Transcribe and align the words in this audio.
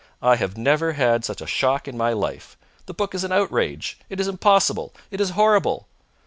I 0.23 0.35
have 0.37 0.57
never 0.57 0.93
had 0.93 1.23
such 1.23 1.41
a 1.41 1.45
shock 1.45 1.87
in 1.87 1.95
my 1.95 2.11
life. 2.11 2.57
The 2.87 2.93
book 2.95 3.13
is 3.13 3.23
an 3.23 3.31
outrage. 3.31 3.99
It 4.09 4.19
is 4.19 4.27
impossible. 4.27 4.95
It 5.11 5.21
is 5.21 5.29
horrible!" 5.37 5.85